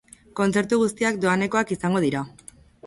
[0.39, 2.27] Kontzertu guztiak doanekoak izango dira.